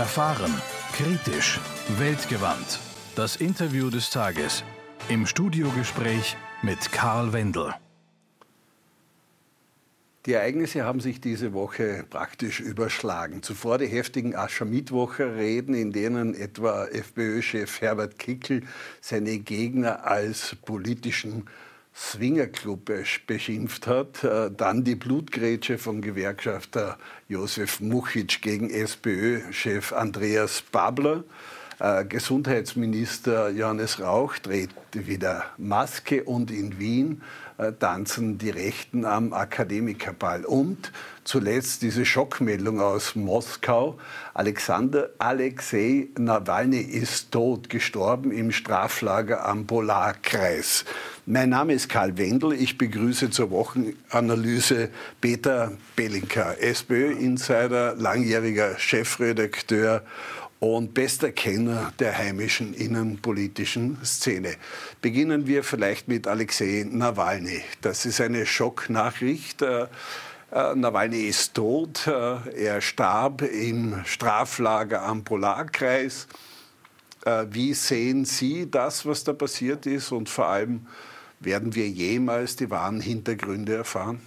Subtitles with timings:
[0.00, 0.50] Erfahren,
[0.94, 1.60] kritisch,
[1.98, 2.80] weltgewandt.
[3.16, 4.64] Das Interview des Tages.
[5.10, 7.74] Im Studiogespräch mit Karl Wendel.
[10.24, 13.42] Die Ereignisse haben sich diese Woche praktisch überschlagen.
[13.42, 18.62] Zuvor die heftigen Aschermittwocher-Reden, in denen etwa FPÖ-Chef Herbert Kickel
[19.02, 21.44] seine Gegner als politischen
[21.94, 22.90] Swingerclub
[23.26, 24.24] beschimpft hat.
[24.24, 26.98] Äh, dann die Blutgrätsche von Gewerkschafter
[27.28, 31.24] Josef Muchitsch gegen SPÖ-Chef Andreas Babler.
[31.78, 37.22] Äh, Gesundheitsminister Johannes Rauch dreht wieder Maske und in Wien
[37.60, 40.46] äh, tanzen die Rechten am Akademikerball.
[40.46, 40.92] Und
[41.24, 43.98] zuletzt diese Schockmeldung aus Moskau.
[44.32, 50.86] Alexander Alexei Nawalny ist tot, gestorben im Straflager am Polarkreis.
[51.26, 52.54] Mein Name ist Karl Wendel.
[52.54, 54.88] Ich begrüße zur Wochenanalyse
[55.20, 60.02] Peter Belinka, SPÖ-Insider, langjähriger Chefredakteur
[60.60, 64.56] und bester Kenner der heimischen innenpolitischen Szene.
[65.00, 67.62] Beginnen wir vielleicht mit Alexei Nawalny.
[67.80, 69.62] Das ist eine Schocknachricht.
[69.62, 69.86] Äh,
[70.52, 72.06] äh, Nawalny ist tot.
[72.06, 76.28] Äh, er starb im Straflager am Polarkreis.
[77.50, 80.10] Wie sehen Sie das, was da passiert ist?
[80.10, 80.86] Und vor allem,
[81.38, 84.22] werden wir jemals die wahren Hintergründe erfahren?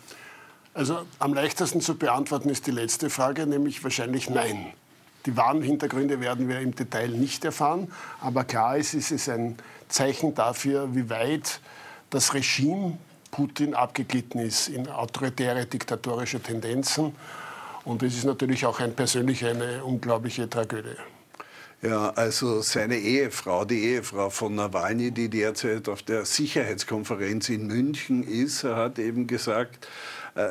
[0.75, 4.73] Also am leichtesten zu beantworten ist die letzte Frage, nämlich wahrscheinlich nein.
[5.25, 9.55] Die wahren Hintergründe werden wir im Detail nicht erfahren, aber klar ist, es ist ein
[9.87, 11.61] Zeichen dafür, wie weit
[12.09, 12.97] das Regime
[13.31, 17.15] Putin abgeglitten ist in autoritäre, diktatorische Tendenzen.
[17.83, 20.95] Und es ist natürlich auch ein persönlich eine unglaubliche Tragödie.
[21.81, 28.23] Ja, also seine Ehefrau, die Ehefrau von Nawalny, die derzeit auf der Sicherheitskonferenz in München
[28.23, 29.87] ist, hat eben gesagt,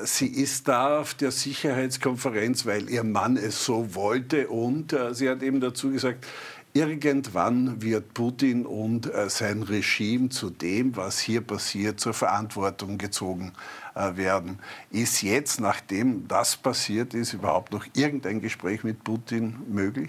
[0.05, 4.49] sie ist da auf der Sicherheitskonferenz, weil ihr Mann es so wollte.
[4.49, 6.27] Und äh, sie hat eben dazu gesagt,
[6.75, 13.53] Irgendwann wird Putin und äh, sein Regime zu dem, was hier passiert, zur Verantwortung gezogen
[13.95, 14.59] werden.
[14.91, 20.09] Ist jetzt, nachdem das passiert ist, überhaupt noch irgendein Gespräch mit Putin möglich?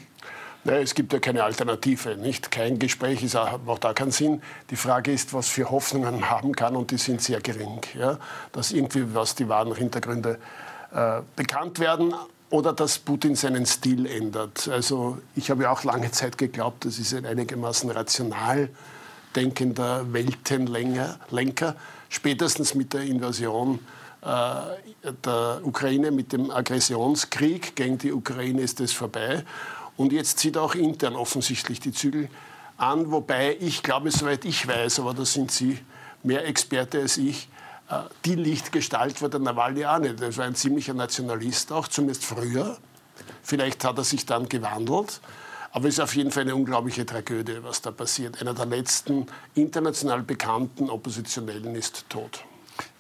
[0.66, 2.16] Naja, es gibt ja keine Alternative.
[2.16, 2.52] Nicht?
[2.52, 3.36] Kein Gespräch ist,
[3.66, 4.42] macht da keinen Sinn.
[4.70, 7.82] Die Frage ist, was für Hoffnungen man haben kann und die sind sehr gering.
[7.98, 8.18] Ja?
[8.54, 10.40] Dass irgendwie was die wahren Hintergründe
[10.94, 12.14] äh, bekannt werden
[12.50, 14.68] oder dass Putin seinen Stil ändert.
[14.70, 18.70] Also ich habe ja auch lange Zeit geglaubt, das ist ein einigermaßen rational
[19.36, 21.76] denkender Weltenlenker.
[22.10, 23.80] Spätestens mit der Invasion
[24.22, 29.44] äh, der Ukraine, mit dem Aggressionskrieg gegen die Ukraine ist es vorbei.
[29.98, 32.30] Und jetzt zieht auch intern offensichtlich die Zügel
[32.78, 35.80] an, wobei ich glaube, soweit ich weiß, aber da sind Sie
[36.24, 37.48] mehr Experte als ich,
[37.90, 40.20] äh, die Lichtgestalt war der Nawalny auch nicht.
[40.22, 42.78] Er war ein ziemlicher Nationalist auch, zumindest früher.
[43.44, 45.22] Vielleicht hat er sich dann gewandelt.
[45.72, 48.40] Aber es ist auf jeden Fall eine unglaubliche Tragödie, was da passiert.
[48.40, 49.26] Einer der letzten
[49.56, 52.46] international bekannten Oppositionellen ist tot.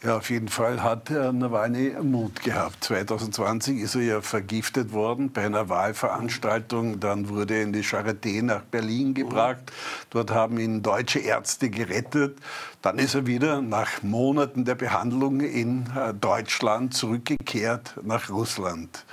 [0.03, 2.83] Ja, auf jeden Fall hat Herr Nawalny Mut gehabt.
[2.83, 6.99] 2020 ist er ja vergiftet worden bei einer Wahlveranstaltung.
[6.99, 9.71] Dann wurde er in die Charité nach Berlin gebracht.
[10.09, 12.37] Dort haben ihn deutsche Ärzte gerettet.
[12.81, 19.05] Dann ist er wieder nach Monaten der Behandlung in äh, Deutschland zurückgekehrt nach Russland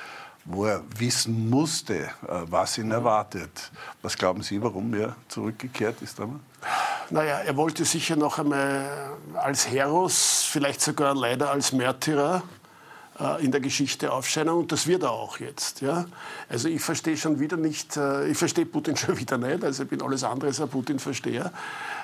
[0.46, 2.08] wo er wissen musste, äh,
[2.46, 3.70] was ihn erwartet.
[4.02, 6.40] Was glauben Sie, warum er zurückgekehrt ist damals?
[7.12, 8.88] Naja, er wollte sicher noch einmal
[9.34, 12.44] als Heros, vielleicht sogar leider als Märtyrer
[13.18, 15.80] äh, in der Geschichte aufscheinen und das wird er auch jetzt.
[15.80, 16.06] Ja?
[16.48, 19.88] Also ich verstehe schon wieder nicht, äh, ich verstehe Putin schon wieder nicht, also ich
[19.88, 21.52] bin alles andere als ein Putin-Versteher,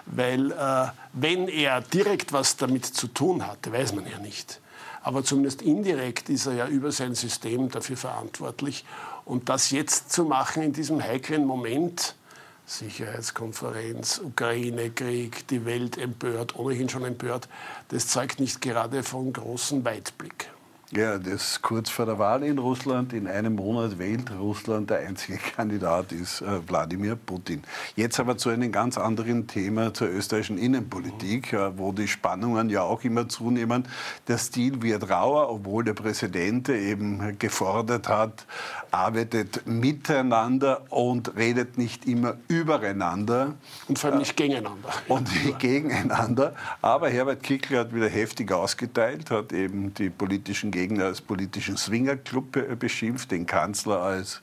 [0.06, 4.60] weil äh, wenn er direkt was damit zu tun hatte, weiß man ja nicht.
[5.02, 8.84] Aber zumindest indirekt ist er ja über sein System dafür verantwortlich.
[9.24, 12.16] Und das jetzt zu machen in diesem heiklen Moment,
[12.66, 17.48] Sicherheitskonferenz, Ukraine-Krieg, die Welt empört, ohnehin schon empört,
[17.88, 20.50] das zeugt nicht gerade von großem Weitblick.
[20.92, 23.12] Ja, das kurz vor der Wahl in Russland.
[23.12, 24.88] In einem Monat wählt Russland.
[24.88, 27.64] Der einzige Kandidat ist äh, Wladimir Putin.
[27.96, 32.82] Jetzt aber zu einem ganz anderen Thema, zur österreichischen Innenpolitik, äh, wo die Spannungen ja
[32.82, 33.88] auch immer zunehmen.
[34.28, 38.46] Der Stil wird rauer, obwohl der Präsident eben gefordert hat,
[38.92, 43.54] arbeitet miteinander und redet nicht immer übereinander.
[43.88, 44.88] Und vor allem nicht gegeneinander.
[45.08, 46.54] Und nicht gegeneinander.
[46.80, 52.78] Aber Herbert Kickl hat wieder heftig ausgeteilt, hat eben die politischen Gegner als politischen Swingerclub
[52.78, 54.42] beschimpft, den Kanzler als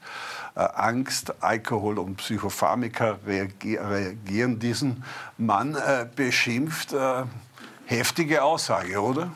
[0.55, 5.03] äh, Angst, Alkohol und Psychopharmaka reagieren diesen
[5.37, 6.93] Mann äh, beschimpft.
[6.93, 7.25] Äh,
[7.85, 9.31] heftige Aussage, oder?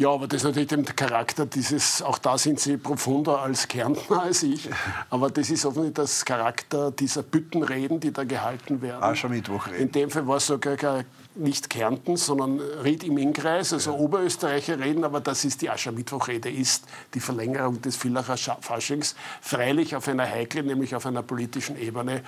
[0.00, 4.22] Ja, aber das ist natürlich dem Charakter dieses, auch da sind Sie profunder als Kärntner
[4.22, 4.70] als ich,
[5.10, 9.02] aber das ist offensichtlich das Charakter dieser Büttenreden, die da gehalten werden.
[9.02, 9.78] Aschermittwochreden.
[9.78, 11.04] In dem Fall war es sogar
[11.34, 13.98] nicht Kärnten, sondern Ried im Innkreis, also ja.
[13.98, 20.08] Oberösterreicher reden, aber das ist die Aschermittwochrede, ist die Verlängerung des Villacher Faschings, freilich auf
[20.08, 22.22] einer heiklen, nämlich auf einer politischen Ebene.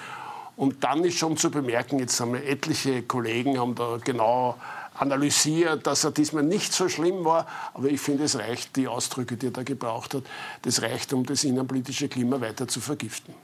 [0.57, 4.59] Und dann ist schon zu bemerken, jetzt haben wir etliche Kollegen, haben da genau
[5.03, 7.47] analysiert, dass er diesmal nicht so schlimm war.
[7.75, 10.25] Aber ich finde, es reicht, die Ausdrücke, die er da gebraucht hat,
[10.63, 13.35] das reicht, um das innenpolitische Klima weiter zu vergiften.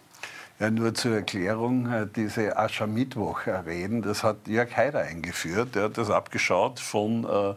[0.61, 5.77] Ja, nur zur Erklärung, äh, diese Aschermittwoch-Reden, das hat Jörg Haider eingeführt.
[5.77, 7.55] Er hat das abgeschaut von äh,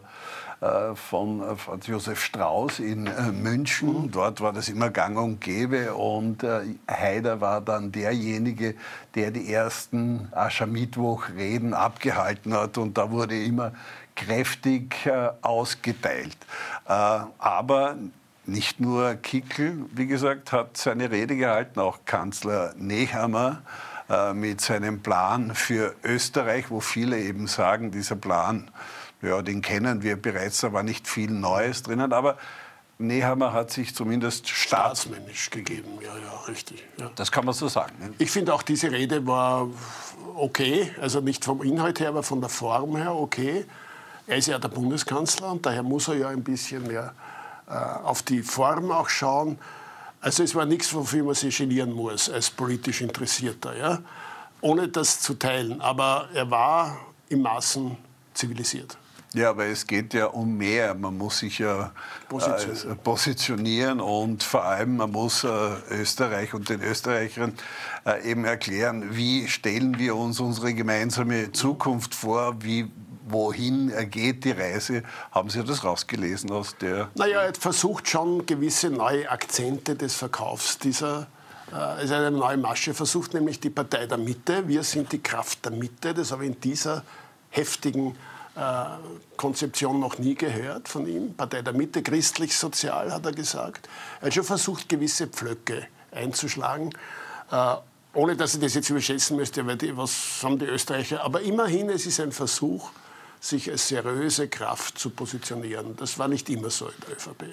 [0.94, 3.10] von Franz Josef Strauß in
[3.42, 4.02] München.
[4.02, 4.10] Mhm.
[4.12, 6.44] Dort war das immer gang und gäbe und
[6.88, 8.74] Haider war dann derjenige,
[9.14, 13.72] der die ersten Aschermittwoch-Reden abgehalten hat und da wurde immer
[14.14, 15.10] kräftig
[15.42, 16.36] ausgeteilt.
[16.84, 17.96] aber
[18.44, 23.62] nicht nur Kickel, wie gesagt, hat seine Rede gehalten, auch Kanzler Nehammer
[24.08, 28.68] äh, mit seinem Plan für Österreich, wo viele eben sagen, dieser Plan,
[29.22, 32.36] ja, den kennen wir bereits, da war nicht viel Neues drinnen, aber
[32.98, 35.98] Nehammer hat sich zumindest staatsmännisch gegeben.
[36.00, 36.84] Ja, ja, richtig.
[36.98, 37.10] Ja.
[37.14, 37.94] Das kann man so sagen.
[38.00, 38.14] Ne?
[38.18, 39.68] Ich finde auch, diese Rede war
[40.36, 43.64] okay, also nicht vom Inhalt her, aber von der Form her okay.
[44.26, 47.12] Er ist ja der Bundeskanzler und daher muss er ja ein bisschen mehr
[47.68, 49.58] äh, auf die Form auch schauen.
[50.20, 53.98] Also es war nichts, wofür man sich genieren muss als politisch Interessierter, ja?
[54.60, 55.80] ohne das zu teilen.
[55.80, 56.96] Aber er war
[57.28, 57.96] im Maßen
[58.32, 58.96] zivilisiert.
[59.34, 60.94] Ja, aber es geht ja um mehr.
[60.94, 61.92] Man muss sich ja
[62.28, 65.48] positionieren, äh, positionieren und vor allem man muss äh,
[65.90, 67.54] Österreich und den Österreichern
[68.04, 72.90] äh, eben erklären, wie stellen wir uns unsere gemeinsame Zukunft vor, wie
[73.26, 75.02] wohin geht die Reise?
[75.30, 77.08] Haben Sie das rausgelesen aus der?
[77.14, 81.28] Naja, er versucht schon gewisse neue Akzente des Verkaufs dieser
[81.72, 84.68] äh, ist eine neue Masche versucht, nämlich die Partei der Mitte.
[84.68, 86.12] Wir sind die Kraft der Mitte.
[86.12, 87.02] Das habe ich in dieser
[87.48, 88.16] heftigen
[89.36, 91.34] Konzeption noch nie gehört von ihm.
[91.34, 93.88] Partei der Mitte, christlich-sozial, hat er gesagt.
[94.20, 96.90] Er hat schon versucht, gewisse Pflöcke einzuschlagen.
[97.50, 97.76] Äh,
[98.14, 101.22] ohne dass ich das jetzt überschätzen müsste, weil die, was haben die Österreicher.
[101.24, 102.90] Aber immerhin, es ist ein Versuch,
[103.40, 105.96] sich als seriöse Kraft zu positionieren.
[105.96, 107.44] Das war nicht immer so in der ÖVP.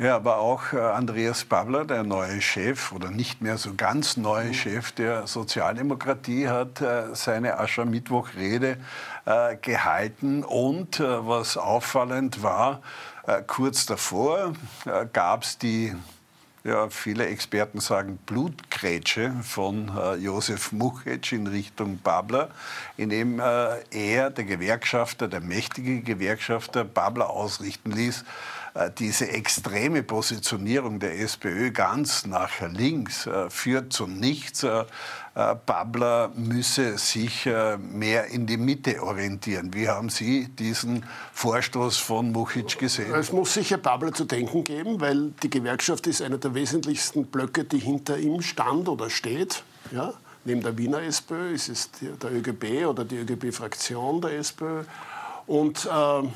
[0.00, 4.46] Ja, aber auch äh, Andreas Babler, der neue Chef oder nicht mehr so ganz neue
[4.46, 4.54] mhm.
[4.54, 8.76] Chef der Sozialdemokratie, hat äh, seine Aschermittwoch-Rede
[9.24, 10.44] äh, gehalten.
[10.44, 12.80] Und was auffallend war,
[13.46, 14.54] kurz davor
[15.12, 15.94] gab es die
[16.64, 22.50] ja, viele Experten sagen Blutgrätsche von äh, Josef Muchec in Richtung Babler,
[22.96, 28.24] in dem äh, er, der Gewerkschafter, der mächtige Gewerkschafter, Babler ausrichten ließ,
[28.98, 34.62] diese extreme Positionierung der SPÖ ganz nach links äh, führt zu nichts.
[34.62, 34.84] Äh,
[35.66, 37.48] Babler müsse sich
[37.78, 39.72] mehr in die Mitte orientieren.
[39.72, 43.14] Wie haben Sie diesen Vorstoß von Muchic gesehen?
[43.14, 47.62] Es muss sicher Babler zu denken geben, weil die Gewerkschaft ist einer der wesentlichsten Blöcke,
[47.62, 49.62] die hinter ihm stand oder steht.
[49.92, 50.12] Ja?
[50.44, 54.82] Neben der Wiener SPÖ ist es der ÖGB oder die ÖGB-Fraktion der SPÖ.
[55.46, 56.28] Und äh,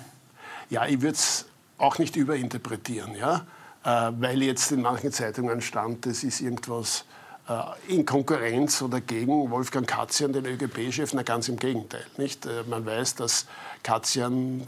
[0.71, 1.47] ja, ich würde es
[1.83, 3.45] auch nicht überinterpretieren, ja?
[3.85, 7.05] Äh, weil jetzt in manchen Zeitungen stand, das ist irgendwas
[7.49, 12.05] äh, in Konkurrenz oder gegen Wolfgang Katzian, den ÖGB-Chef, na ganz im Gegenteil.
[12.17, 12.47] Nicht?
[12.47, 13.47] Äh, man weiß, dass
[13.83, 14.67] Katzian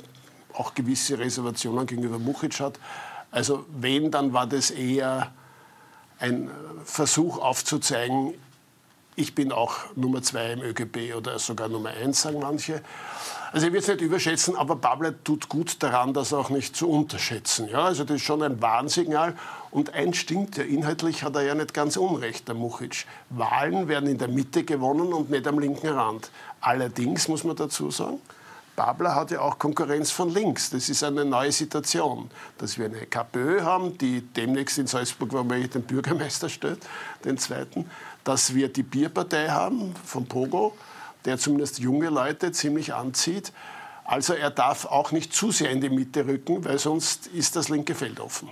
[0.52, 2.80] auch gewisse Reservationen gegenüber Muchic hat.
[3.30, 5.32] Also wenn, dann war das eher
[6.18, 6.50] ein
[6.84, 8.34] Versuch aufzuzeigen,
[9.16, 12.82] ich bin auch Nummer zwei im ÖGB oder sogar Nummer eins, sagen manche.
[13.54, 16.90] Also ich will es nicht überschätzen, aber Babler tut gut daran, das auch nicht zu
[16.90, 17.68] unterschätzen.
[17.68, 19.36] Ja, also das ist schon ein Warnsignal.
[19.70, 23.06] Und eins stimmt ja, inhaltlich hat er ja nicht ganz unrecht, der Muchic.
[23.30, 26.32] Wahlen werden in der Mitte gewonnen und nicht am linken Rand.
[26.60, 28.20] Allerdings muss man dazu sagen,
[28.74, 30.70] Babler hat ja auch Konkurrenz von links.
[30.70, 35.70] Das ist eine neue Situation, dass wir eine KPÖ haben, die demnächst in Salzburg womöglich
[35.70, 36.80] den Bürgermeister stellt,
[37.24, 37.88] den zweiten,
[38.24, 40.74] dass wir die Bierpartei haben von Pogo,
[41.24, 43.52] der zumindest junge Leute ziemlich anzieht.
[44.04, 47.70] Also er darf auch nicht zu sehr in die Mitte rücken, weil sonst ist das
[47.70, 48.50] linke Feld offen.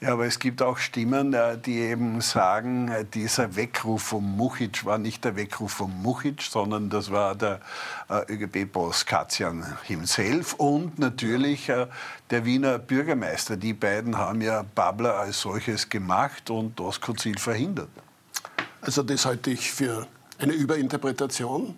[0.00, 4.84] Ja, aber es gibt auch Stimmen, äh, die eben sagen, äh, dieser Weckruf von Muchic
[4.84, 7.60] war nicht der Weckruf von Muchic, sondern das war der
[8.08, 11.66] äh, ÖGB-Boss Katjan himself und natürlich
[12.30, 13.56] der Wiener Bürgermeister.
[13.56, 17.88] Die beiden haben ja Babler als solches gemacht und das Konzil verhindert.
[18.80, 20.06] Also das halte ich für
[20.38, 21.74] eine Überinterpretation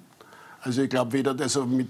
[0.62, 1.88] Also ich glaube weder, also mit,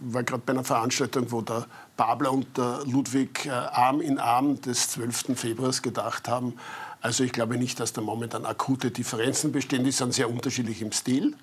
[0.00, 4.60] war gerade bei einer Veranstaltung, wo der Babler und der Ludwig äh, Arm in Arm
[4.60, 5.36] des 12.
[5.36, 6.54] Februars gedacht haben.
[7.00, 9.84] Also ich glaube nicht, dass da momentan akute Differenzen bestehen.
[9.84, 11.36] Die sind sehr unterschiedlich im Stil.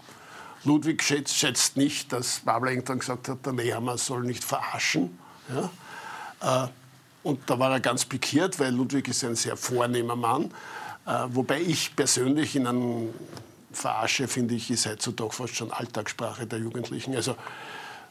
[0.64, 5.20] Ludwig schätzt, schätzt nicht, dass Babler irgendwann gesagt hat, der Nehammer soll nicht verarschen.
[5.54, 6.66] Ja?
[6.66, 6.68] Äh,
[7.24, 10.52] und da war er ganz pikiert, weil Ludwig ist ein sehr vornehmer Mann.
[11.06, 13.10] Äh, wobei ich persönlich in einem
[13.76, 17.16] Verarsche, finde ich, ist heutzutage fast schon Alltagssprache der Jugendlichen.
[17.16, 17.36] Also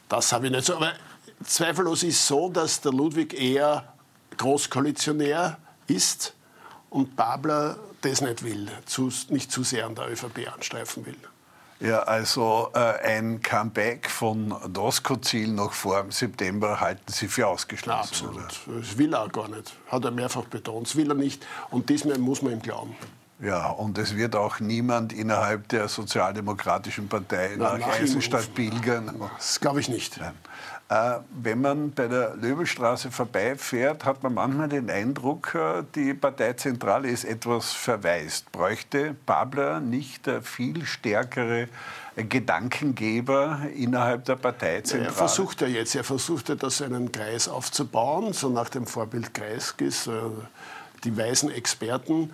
[0.09, 0.75] das habe ich nicht so.
[0.75, 0.93] Aber
[1.43, 3.93] zweifellos ist so, dass der Ludwig eher
[4.37, 5.57] Großkoalitionär
[5.87, 6.33] ist
[6.89, 11.17] und Babler das nicht will, zu, nicht zu sehr an der ÖVP anstreifen will.
[11.81, 17.99] Ja, also äh, ein Comeback von Doskozil noch vor dem September halten Sie für ausgeschlossen?
[17.99, 18.67] absolut.
[18.67, 18.79] Oder?
[18.79, 19.73] Das will er gar nicht.
[19.87, 20.87] Hat er mehrfach betont.
[20.87, 21.45] Das will er nicht.
[21.71, 22.95] Und diesmal muss man ihm glauben.
[23.39, 29.13] Ja, und es wird auch niemand innerhalb der Sozialdemokratischen Partei nach, Eisenstadt pilgern.
[29.35, 30.19] Das glaube ich nicht.
[30.87, 37.09] Äh, wenn man bei der Löbelstraße vorbeifährt, hat man manchmal den Eindruck, äh, die Parteizentrale
[37.09, 38.51] ist etwas verwaist.
[38.51, 41.69] Bräuchte Babler nicht viel stärkere
[42.15, 45.09] Gedankengeber innerhalb der Parteizentrale?
[45.09, 49.33] Er versucht ja jetzt, er versucht ja, das einen Kreis aufzubauen, so nach dem Vorbild
[49.33, 50.11] Kreiskis, äh,
[51.03, 52.31] die weisen Experten.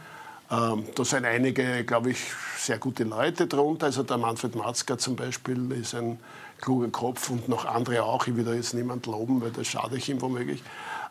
[0.51, 2.19] Ähm, da sind einige, glaube ich,
[2.57, 3.85] sehr gute Leute drunter.
[3.85, 6.19] Also der Manfred Matzka zum Beispiel ist ein
[6.59, 8.27] kluger Kopf und noch andere auch.
[8.27, 10.61] Ich will da jetzt niemand loben, weil das schade ich ihm womöglich.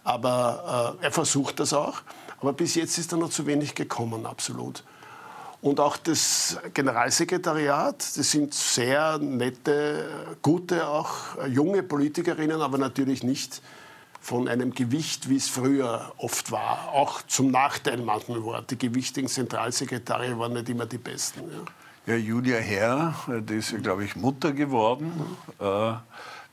[0.05, 2.03] Aber äh, er versucht das auch.
[2.41, 4.85] Aber bis jetzt ist da noch zu wenig gekommen, absolut.
[5.63, 11.11] Und auch das Generalsekretariat, das sind sehr nette, gute, auch
[11.49, 13.61] junge Politikerinnen, aber natürlich nicht
[14.21, 16.91] von einem Gewicht, wie es früher oft war.
[16.93, 18.63] Auch zum Nachteil manchmal war.
[18.63, 21.41] Die gewichtigen Zentralsekretariate waren nicht immer die besten.
[21.51, 21.65] Ja.
[22.07, 25.13] Ja, Julia Herr, die ist ja, glaube ich, Mutter geworden.
[25.59, 25.93] Äh,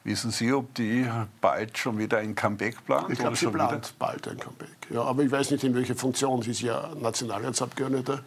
[0.03, 1.09] wissen Sie, ob die
[1.39, 3.09] bald schon wieder ein Comeback plant?
[3.09, 3.95] Ich glaube, sie plant wieder?
[3.97, 4.69] bald ein Comeback.
[4.89, 6.41] Ja, aber ich weiß nicht, in welcher Funktion.
[6.41, 8.23] Sie ist ja Nationalratsabgeordnete.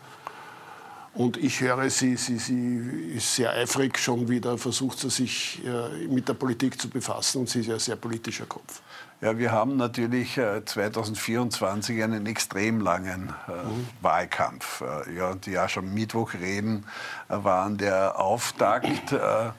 [1.14, 6.06] Und ich höre, sie, sie, sie ist sehr eifrig schon wieder, versucht sie sich äh,
[6.06, 8.80] mit der Politik zu befassen und sie ist ja ein sehr politischer Kopf.
[9.23, 13.87] Ja, wir haben natürlich 2024 äh, einen extrem langen äh, mhm.
[14.00, 14.81] Wahlkampf.
[14.81, 16.87] Äh, ja, die ja schon Mittwochreden
[17.29, 19.12] waren der Auftakt.
[19.12, 19.50] Äh,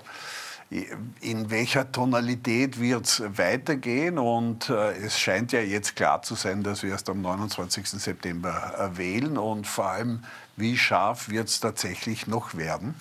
[1.20, 4.18] in welcher Tonalität wird es weitergehen?
[4.18, 7.88] Und äh, es scheint ja jetzt klar zu sein, dass wir erst am 29.
[7.88, 9.38] September wählen.
[9.38, 10.24] Und vor allem,
[10.56, 12.96] wie scharf wird es tatsächlich noch werden?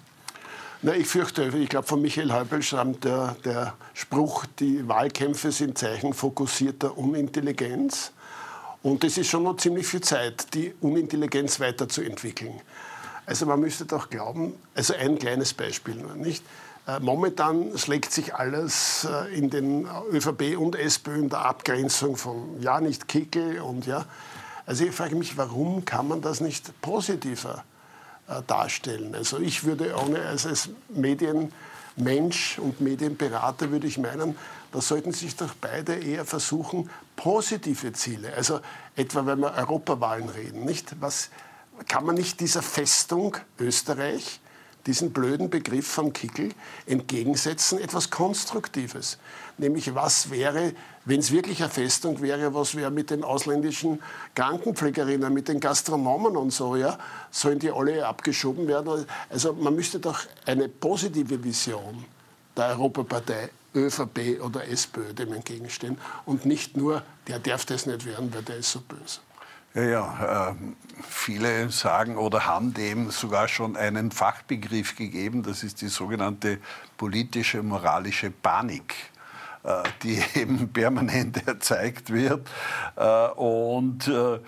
[0.83, 5.77] Na, ich fürchte, ich glaube, von Michael Häupl stammt der, der Spruch, die Wahlkämpfe sind
[5.77, 8.13] Zeichen fokussierter Unintelligenz.
[8.83, 12.63] Und es ist schon noch ziemlich viel Zeit, die Unintelligenz weiterzuentwickeln.
[13.27, 16.43] Also man müsste doch glauben, also ein kleines Beispiel nur, nicht?
[16.87, 22.59] Äh, momentan schlägt sich alles äh, in den ÖVP und SPÖ in der Abgrenzung von
[22.59, 24.07] ja, nicht Kickel und ja.
[24.65, 27.65] Also ich frage mich, warum kann man das nicht positiver
[28.47, 29.15] darstellen.
[29.15, 34.37] Also ich würde ohne, also als Medienmensch und Medienberater würde ich meinen,
[34.73, 38.61] da sollten sich doch beide eher versuchen, positive Ziele, also
[38.97, 41.01] etwa wenn wir Europawahlen reden, nicht?
[41.01, 41.31] Was,
[41.89, 44.41] kann man nicht dieser Festung Österreich
[44.87, 46.51] diesen blöden Begriff von Kickel
[46.87, 49.19] entgegensetzen, etwas Konstruktives.
[49.59, 50.73] Nämlich, was wäre,
[51.05, 54.03] wenn es wirklich eine Festung wäre, was wäre mit den ausländischen
[54.35, 56.99] Krankenpflegerinnen, mit den Gastronomen und so, ja?
[57.31, 59.07] Sollen die alle abgeschoben werden?
[59.29, 62.05] Also man müsste doch eine positive Vision
[62.57, 68.33] der Europapartei ÖVP oder SPÖ dem entgegenstehen und nicht nur, der darf das nicht werden,
[68.35, 69.21] weil der ist so böse.
[69.75, 70.51] Ja.
[70.51, 70.55] Äh,
[71.03, 75.43] viele sagen oder haben dem sogar schon einen Fachbegriff gegeben.
[75.43, 76.59] Das ist die sogenannte
[76.97, 78.95] politische moralische Panik,
[79.63, 82.49] äh, die eben permanent erzeigt wird.
[82.97, 84.39] Äh, und äh,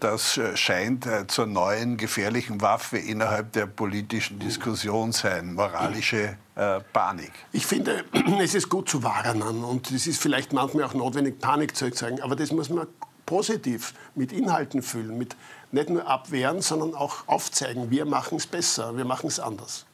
[0.00, 7.32] das scheint äh, zur neuen gefährlichen Waffe innerhalb der politischen Diskussion sein, moralische äh, Panik.
[7.52, 8.04] Ich finde,
[8.40, 12.22] es ist gut zu warnen und es ist vielleicht manchmal auch notwendig, Panik zu erzeugen,
[12.22, 12.86] aber das muss man
[13.26, 15.36] positiv mit Inhalten füllen, mit
[15.72, 19.84] nicht nur abwehren, sondern auch aufzeigen, wir machen es besser, wir machen es anders.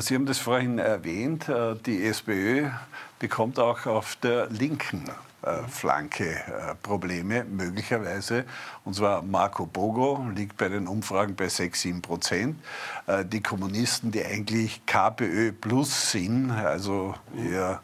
[0.00, 2.68] Sie haben das vorhin erwähnt, äh, die SPÖ
[3.18, 5.04] bekommt auch auf der linken
[5.42, 8.44] äh, Flanke äh, Probleme, möglicherweise.
[8.84, 12.60] Und zwar Marco Bogo liegt bei den Umfragen bei 6, 7 Prozent.
[13.26, 17.80] Die Kommunisten, die eigentlich KPÖ plus sind, also eher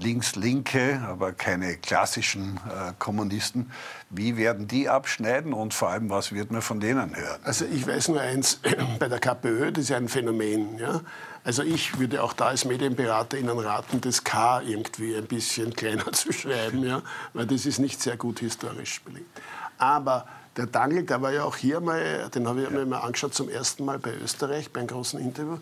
[0.00, 3.70] Links-Linke, aber keine klassischen äh, Kommunisten.
[4.08, 7.40] Wie werden die abschneiden und vor allem, was wird man von denen hören?
[7.44, 8.60] Also ich weiß nur eins,
[8.98, 10.78] bei der KPÖ, das ist ja ein Phänomen.
[10.78, 11.00] Ja?
[11.44, 16.12] Also ich würde auch da als Medienberater Ihnen raten, das K irgendwie ein bisschen kleiner
[16.12, 17.02] zu schreiben, ja?
[17.32, 19.40] weil das ist nicht sehr gut historisch belegt.
[19.78, 20.26] Aber
[20.56, 23.48] der Dangel, der war ja auch hier mal, den habe ich mir mal angeschaut zum
[23.48, 25.58] ersten Mal bei Österreich, beim großen Interview.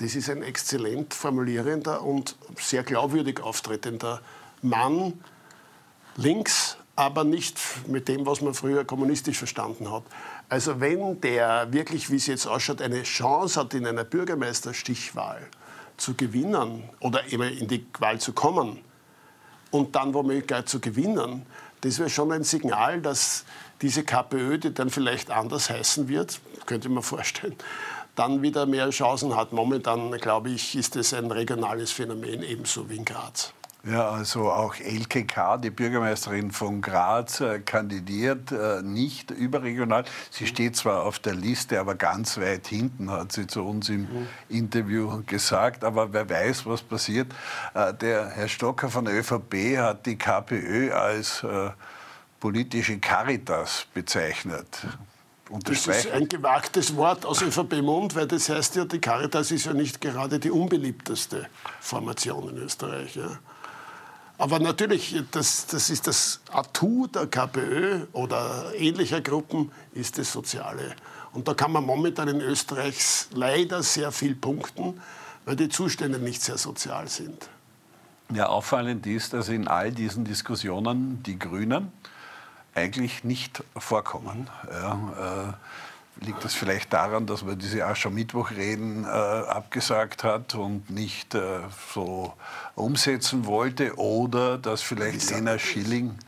[0.00, 4.22] Das ist ein exzellent formulierender und sehr glaubwürdig auftretender
[4.62, 5.22] Mann,
[6.16, 10.04] links, aber nicht mit dem, was man früher kommunistisch verstanden hat.
[10.48, 15.46] Also wenn der wirklich, wie es jetzt ausschaut, eine Chance hat, in einer Bürgermeisterstichwahl
[15.98, 18.80] zu gewinnen oder eben in die Wahl zu kommen
[19.70, 21.44] und dann womöglich zu gewinnen,
[21.82, 23.44] das wäre schon ein Signal, dass
[23.82, 27.56] diese KPÖ, die dann vielleicht anders heißen wird, könnte man vorstellen,
[28.14, 29.52] dann wieder mehr Chancen hat.
[29.52, 33.52] Momentan, glaube ich, ist es ein regionales Phänomen, ebenso wie in Graz.
[33.82, 40.04] Ja, also auch Elke K., die Bürgermeisterin von Graz, äh, kandidiert äh, nicht überregional.
[40.30, 44.02] Sie steht zwar auf der Liste, aber ganz weit hinten, hat sie zu uns im
[44.02, 44.26] mhm.
[44.50, 45.82] Interview gesagt.
[45.82, 47.32] Aber wer weiß, was passiert.
[47.72, 51.44] Äh, der Herr Stocker von der ÖVP hat die KPÖ als
[52.38, 54.86] politische Caritas bezeichnet
[55.64, 59.72] das ist ein gewagtes Wort aus ÖVP-Mund, weil das heißt ja, die Caritas ist ja
[59.72, 61.48] nicht gerade die unbeliebteste
[61.80, 63.16] Formation in Österreich.
[63.16, 63.38] Ja.
[64.38, 70.94] Aber natürlich, das, das ist das Atu der KPÖ oder ähnlicher Gruppen, ist das Soziale.
[71.32, 75.00] Und da kann man momentan in Österreich leider sehr viel punkten,
[75.44, 77.48] weil die Zustände nicht sehr sozial sind.
[78.32, 81.90] Ja, auffallend ist, dass in all diesen Diskussionen die Grünen
[82.74, 84.48] eigentlich nicht vorkommen.
[84.70, 85.54] Ja,
[86.20, 91.60] äh, liegt das vielleicht daran, dass man diese Aschermittwochreden äh, abgesagt hat und nicht äh,
[91.94, 92.34] so
[92.74, 96.18] umsetzen wollte oder dass vielleicht Lena Schilling...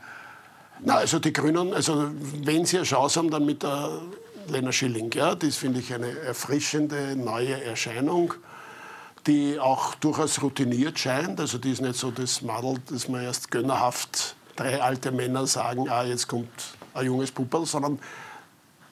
[0.85, 2.09] Na, also die Grünen, also
[2.43, 4.01] wenn sie eine Chance haben, dann mit der
[4.47, 5.11] Lena Schilling.
[5.13, 8.33] Ja, das finde ich eine erfrischende neue Erscheinung
[9.27, 11.39] die auch durchaus routiniert scheint.
[11.39, 15.89] Also die ist nicht so das Madel, das man erst gönnerhaft drei alte Männer sagen,
[15.89, 16.49] ah, jetzt kommt
[16.93, 17.99] ein junges Puppel, sondern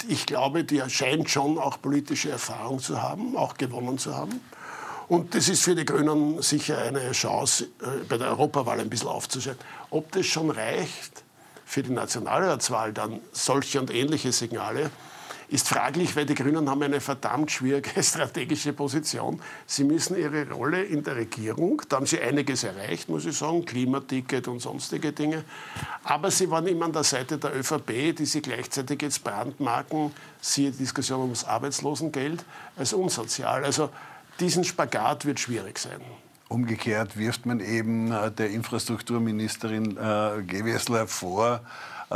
[0.07, 4.41] ich glaube, die scheint schon auch politische Erfahrung zu haben, auch gewonnen zu haben.
[5.07, 9.09] Und das ist für die Grünen sicher eine Chance, äh, bei der Europawahl ein bisschen
[9.09, 9.57] aufzustellen.
[9.89, 11.23] Ob das schon reicht
[11.65, 14.89] für die Nationalratswahl, dann solche und ähnliche Signale,
[15.51, 19.41] ist fraglich, weil die Grünen haben eine verdammt schwierige strategische Position.
[19.65, 23.65] Sie müssen ihre Rolle in der Regierung, da haben sie einiges erreicht, muss ich sagen,
[23.65, 25.43] Klimaticket und sonstige Dinge.
[26.05, 30.71] Aber sie waren immer an der Seite der ÖVP, die sie gleichzeitig jetzt brandmarken, siehe
[30.71, 32.45] Diskussion ums Arbeitslosengeld,
[32.77, 33.65] als unsozial.
[33.65, 33.89] Also
[34.39, 35.99] diesen Spagat wird schwierig sein.
[36.47, 41.61] Umgekehrt wirft man eben äh, der Infrastrukturministerin äh, Gewessler vor,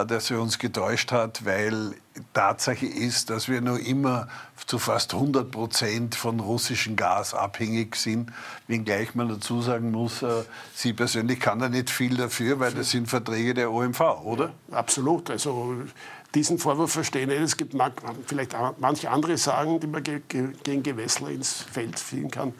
[0.04, 1.96] dass sie uns getäuscht hat, weil
[2.34, 4.28] Tatsache ist, dass wir noch immer
[4.66, 8.32] zu fast 100 Prozent von russischem Gas abhängig sind,
[8.68, 12.92] wenngleich man dazu sagen muss, äh, sie persönlich kann da nicht viel dafür, weil das
[12.92, 14.54] sind Verträge der OMV, oder?
[14.72, 15.30] Absolut.
[15.30, 15.76] Also
[16.34, 17.40] diesen Vorwurf verstehen ich.
[17.40, 17.76] Es gibt
[18.26, 22.54] vielleicht manche andere Sagen, die man gegen Gewessler ins Feld ziehen kann.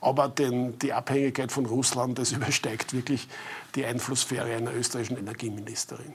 [0.00, 3.28] Aber den, die Abhängigkeit von Russland, das übersteigt wirklich
[3.74, 6.14] die Einflusssphäre einer österreichischen Energieministerin.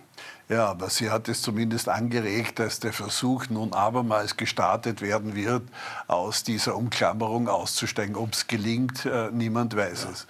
[0.49, 5.63] Ja, aber sie hat es zumindest angeregt, dass der Versuch nun abermals gestartet werden wird,
[6.07, 8.15] aus dieser Umklammerung auszusteigen.
[8.15, 10.09] Ob es gelingt, äh, niemand weiß ja.
[10.11, 10.27] es.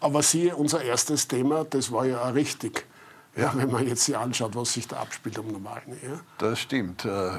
[0.00, 2.86] Aber siehe, unser erstes Thema, das war ja auch richtig.
[3.34, 5.98] Ja, wenn man jetzt sich anschaut, was sich da abspielt am Normalen.
[6.02, 6.20] Ja.
[6.36, 7.06] Das stimmt.
[7.06, 7.30] Äh,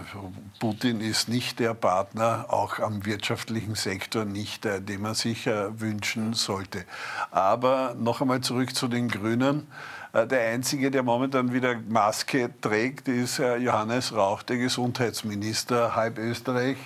[0.59, 5.79] Putin ist nicht der Partner, auch am wirtschaftlichen Sektor nicht, der, den man sich äh,
[5.79, 6.85] wünschen sollte.
[7.29, 9.67] Aber noch einmal zurück zu den Grünen.
[10.13, 15.95] Äh, der Einzige, der momentan wieder Maske trägt, ist Johannes Rauch, der Gesundheitsminister.
[15.95, 16.77] Halb Österreich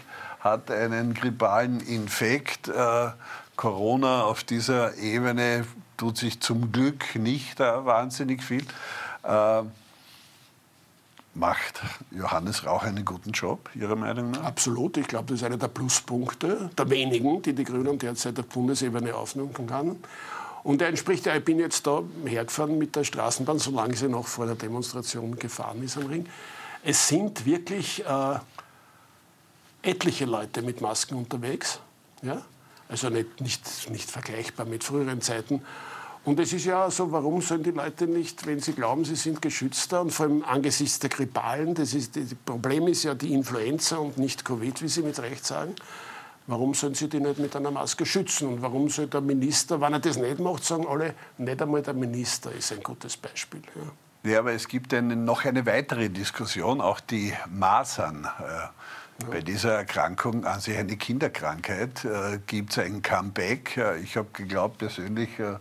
[0.42, 2.70] hat einen grippalen Infekt.
[3.58, 5.66] Corona auf dieser Ebene
[5.98, 8.64] tut sich zum Glück nicht äh, wahnsinnig viel.
[9.24, 9.64] Äh,
[11.34, 14.44] macht Johannes Rauch einen guten Job, Ihrer Meinung nach?
[14.44, 14.98] Absolut.
[14.98, 19.14] Ich glaube, das ist einer der Pluspunkte, der wenigen, die die Grünen derzeit auf Bundesebene
[19.16, 19.98] aufnehmen kann.
[20.64, 24.46] Und er entspricht, ich bin jetzt da hergefahren mit der Straßenbahn, solange sie noch vor
[24.46, 26.28] der Demonstration gefahren ist am Ring.
[26.84, 28.40] Es sind wirklich äh,
[29.82, 31.80] etliche Leute mit Masken unterwegs.
[32.22, 32.42] Ja?
[32.90, 35.62] Also nicht, nicht, nicht vergleichbar mit früheren Zeiten.
[36.24, 39.42] Und es ist ja so, warum sollen die Leute nicht, wenn sie glauben, sie sind
[39.42, 43.98] geschützter und vor allem angesichts der Grippalen, das, ist, das Problem ist ja die Influenza
[43.98, 45.76] und nicht Covid, wie Sie mit Recht sagen,
[46.48, 48.48] Warum sollen sie die nicht mit einer Maske schützen?
[48.48, 51.94] Und warum soll der Minister, wenn er das nicht macht, sagen alle, nicht einmal der
[51.94, 53.62] Minister ist ein gutes Beispiel.
[54.24, 58.30] Ja, ja aber es gibt eine, noch eine weitere Diskussion, auch die Masern.
[58.40, 58.68] Äh,
[59.26, 63.76] bei dieser Erkrankung, an sich eine Kinderkrankheit, äh, gibt es ein Comeback.
[63.76, 65.56] Äh, ich habe geglaubt persönlich, äh,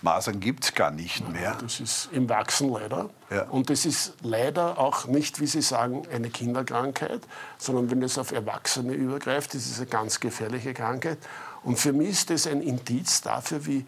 [0.00, 1.56] Masern gibt es gar nicht mehr.
[1.60, 3.10] Das ist im Wachsen leider.
[3.30, 3.42] Ja.
[3.44, 7.20] Und das ist leider auch nicht, wie Sie sagen, eine Kinderkrankheit,
[7.58, 11.18] sondern wenn es auf Erwachsene übergreift, ist es eine ganz gefährliche Krankheit.
[11.62, 13.84] Und für mich ist das ein Indiz dafür, wie,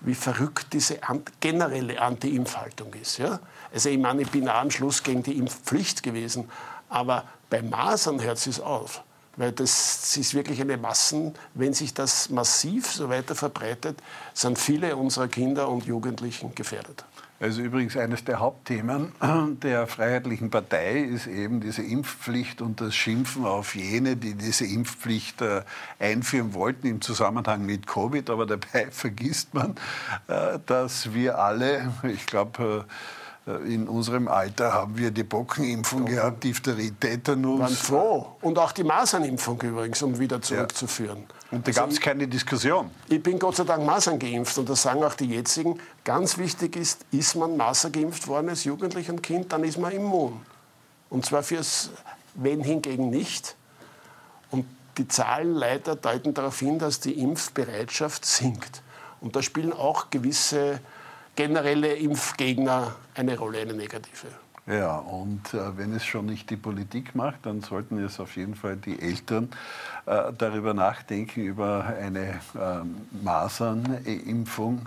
[0.00, 0.98] wie verrückt diese
[1.40, 3.18] generelle Anti-Impfhaltung ist.
[3.18, 3.40] Ja?
[3.72, 6.48] Also ich meine, ich bin auch am Schluss gegen die Impfpflicht gewesen,
[6.90, 9.02] aber bei Masern hört es auf.
[9.36, 13.98] Weil das ist wirklich eine Massen, wenn sich das massiv so weiter verbreitet,
[14.34, 17.04] sind viele unserer Kinder und Jugendlichen gefährdet.
[17.40, 19.12] Also übrigens eines der Hauptthemen
[19.62, 25.40] der Freiheitlichen Partei ist eben diese Impfpflicht und das Schimpfen auf jene, die diese Impfpflicht
[25.40, 25.62] äh,
[25.98, 28.28] einführen wollten im Zusammenhang mit Covid.
[28.28, 29.76] Aber dabei vergisst man,
[30.28, 32.92] äh, dass wir alle, ich glaube, äh,
[33.58, 36.14] in unserem Alter haben wir die Bockenimpfung ja.
[36.14, 37.60] gehabt, Diphtherie, Tetanus.
[37.60, 38.26] Waren froh.
[38.40, 41.26] Und auch die Masernimpfung übrigens, um wieder zurückzuführen.
[41.28, 41.56] Ja.
[41.58, 42.90] Und da also gab es keine Diskussion.
[43.08, 45.80] Ich bin Gott sei Dank Masern geimpft und das sagen auch die jetzigen.
[46.04, 49.92] Ganz wichtig ist, ist man Masern geimpft worden als Jugendlicher und Kind, dann ist man
[49.92, 50.40] immun.
[51.08, 51.90] Und zwar fürs,
[52.34, 53.56] wenn hingegen nicht.
[54.50, 54.64] Und
[54.96, 58.82] die Zahlen leider deuten darauf hin, dass die Impfbereitschaft sinkt.
[59.20, 60.80] Und da spielen auch gewisse
[61.40, 64.26] generelle Impfgegner eine Rolle, eine negative.
[64.66, 68.54] Ja, und äh, wenn es schon nicht die Politik macht, dann sollten es auf jeden
[68.54, 69.48] Fall die Eltern
[70.04, 74.86] äh, darüber nachdenken, über eine äh, Masernimpfung.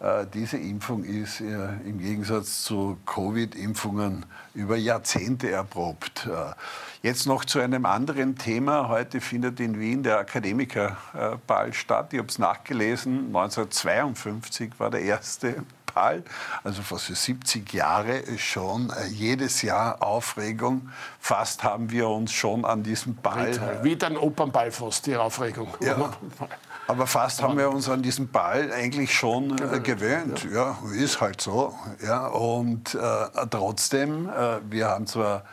[0.00, 1.44] Äh, diese Impfung ist äh,
[1.86, 6.26] im Gegensatz zu Covid-Impfungen über Jahrzehnte erprobt.
[6.26, 8.88] Äh, jetzt noch zu einem anderen Thema.
[8.88, 12.12] Heute findet in Wien der Akademikerball statt.
[12.12, 13.26] Ich habe es nachgelesen.
[13.26, 15.62] 1952 war der erste
[15.94, 16.22] Ball,
[16.64, 20.90] also fast 70 Jahre schon äh, jedes Jahr Aufregung.
[21.20, 23.80] Fast haben wir uns schon an diesem Ball.
[23.82, 25.68] Wie dein Opernball fast, die Aufregung.
[25.80, 26.12] Ja.
[26.88, 30.46] Aber fast haben wir uns an diesen Ball eigentlich schon äh, gewöhnt.
[30.52, 30.76] Ja.
[30.82, 30.92] ja.
[30.94, 31.74] ist halt so.
[32.04, 35.44] Ja, und äh, trotzdem, äh, wir haben zwar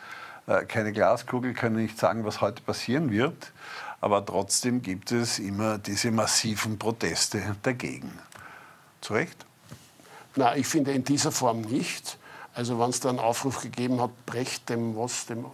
[0.47, 3.52] äh, keine Glaskugel, können nicht sagen, was heute passieren wird,
[4.02, 8.12] aber trotzdem gibt es immer diese massiven Proteste dagegen.
[9.02, 9.45] Zu Recht?
[10.36, 12.18] Na, ich finde in dieser Form nicht.
[12.54, 15.46] Also wenn es da einen Aufruf gegeben hat, brecht dem was, dem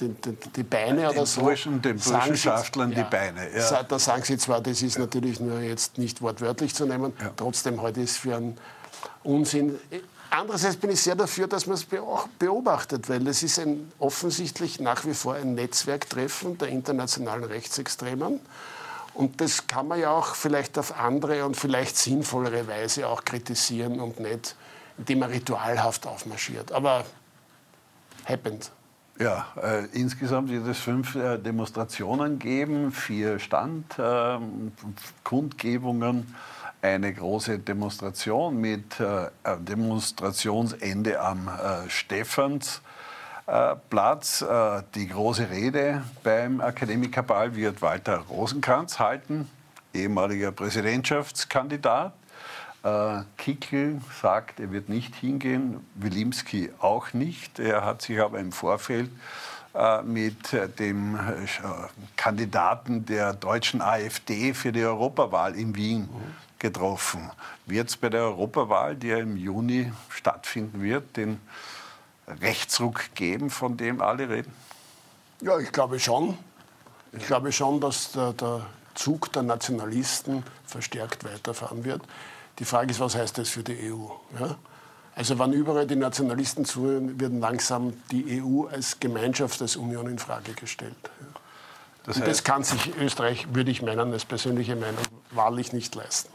[0.00, 1.42] die, die, die Beine den oder so.
[1.42, 3.48] Burschen, den Burschenschaftlern die Beine.
[3.56, 3.82] Ja.
[3.82, 5.02] Da sagen Sie zwar, das ist ja.
[5.02, 7.30] natürlich nur jetzt nicht wortwörtlich zu nehmen, ja.
[7.36, 8.58] trotzdem heute ist für einen
[9.22, 9.78] Unsinn.
[10.30, 11.86] Andererseits bin ich sehr dafür, dass man es
[12.38, 18.40] beobachtet, weil es ist ein, offensichtlich nach wie vor ein Netzwerktreffen der internationalen Rechtsextremen.
[19.14, 24.00] Und das kann man ja auch vielleicht auf andere und vielleicht sinnvollere Weise auch kritisieren
[24.00, 24.56] und nicht,
[24.98, 26.72] indem man ritualhaft aufmarschiert.
[26.72, 27.06] Aber
[28.26, 28.70] happened.
[29.20, 36.34] Ja, äh, insgesamt wird es fünf äh, Demonstrationen geben, vier Standkundgebungen,
[36.82, 39.28] äh, eine große Demonstration mit äh,
[39.60, 42.82] Demonstrationsende am äh, Stephans.
[43.46, 44.40] Äh, Platz.
[44.40, 49.50] Äh, die große Rede beim Akademikerball wird Walter Rosenkranz halten,
[49.92, 52.14] ehemaliger Präsidentschaftskandidat.
[52.82, 57.58] Äh, Kickel sagt, er wird nicht hingehen, Wilimski auch nicht.
[57.58, 59.10] Er hat sich aber im Vorfeld
[60.04, 61.18] mit dem
[62.14, 66.08] Kandidaten der deutschen AfD für die Europawahl in Wien
[66.60, 67.28] getroffen.
[67.66, 71.40] Wird es bei der Europawahl, die ja im Juni stattfinden wird, den
[72.26, 74.52] Rechtsruck geben, von dem alle reden?
[75.40, 76.38] Ja, ich glaube schon.
[77.12, 82.02] Ich glaube schon, dass der, der Zug der Nationalisten verstärkt weiterfahren wird.
[82.58, 84.06] Die Frage ist, was heißt das für die EU?
[84.38, 84.56] Ja?
[85.16, 90.18] Also wann überall die Nationalisten zuhören, wird langsam die EU als Gemeinschaft, als Union in
[90.18, 90.94] Frage gestellt.
[91.02, 91.26] Ja.
[92.04, 96.32] Das, heißt, das kann sich Österreich, würde ich meinen, als persönliche Meinung, wahrlich nicht leisten.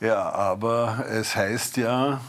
[0.00, 2.20] Ja, aber es heißt ja,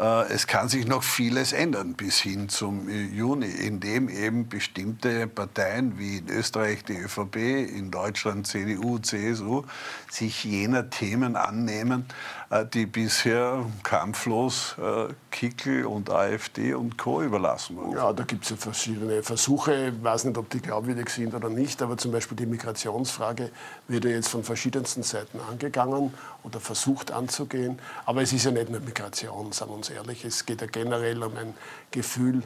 [0.00, 6.18] es kann sich noch vieles ändern bis hin zum Juni, indem eben bestimmte Parteien wie
[6.18, 9.64] in Österreich die ÖVP, in Deutschland CDU, CSU
[10.10, 12.39] sich jener Themen annehmen, äh,
[12.74, 17.22] die bisher kampflos äh, Kickel und AfD und Co.
[17.22, 17.92] überlassen wurden.
[17.92, 19.92] Ja, da gibt es ja verschiedene Versuche.
[19.96, 23.52] Ich weiß nicht, ob die glaubwürdig sind oder nicht, aber zum Beispiel die Migrationsfrage
[23.86, 27.78] wird ja jetzt von verschiedensten Seiten angegangen oder versucht anzugehen.
[28.04, 30.24] Aber es ist ja nicht nur Migration, sagen wir uns ehrlich.
[30.24, 31.54] Es geht ja generell um ein
[31.92, 32.42] Gefühl,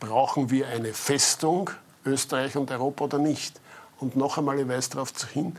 [0.00, 1.70] brauchen wir eine Festung,
[2.04, 3.60] Österreich und Europa oder nicht?
[4.00, 5.56] Und noch einmal, ich weise darauf hin,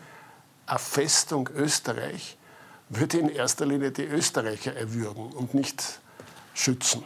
[0.66, 2.36] eine Festung Österreich
[2.90, 6.00] würde in erster Linie die Österreicher erwürgen und nicht
[6.54, 7.04] schützen.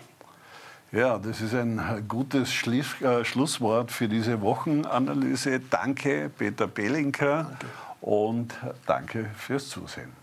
[0.92, 5.60] Ja, das ist ein gutes Schluss, äh, Schlusswort für diese Wochenanalyse.
[5.60, 7.66] Danke, Peter Belinker, danke.
[8.02, 8.54] und
[8.86, 10.23] danke fürs Zusehen.